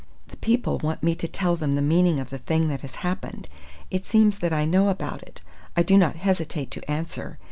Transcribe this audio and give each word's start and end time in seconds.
"The 0.29 0.37
people 0.37 0.79
want 0.79 1.03
me 1.03 1.13
to 1.13 1.27
tell 1.27 1.55
them 1.55 1.75
the 1.75 1.81
meaning 1.83 2.19
of 2.19 2.31
the 2.31 2.39
thing 2.39 2.69
that 2.69 2.81
has 2.81 2.95
happened. 3.05 3.47
It 3.91 4.03
seems 4.03 4.39
that 4.39 4.51
I 4.51 4.65
know 4.65 4.89
about 4.89 5.21
it. 5.21 5.41
I 5.77 5.83
do 5.83 5.95
not 5.95 6.15
hesitate 6.15 6.71
to 6.71 6.89
answer. 6.89 7.37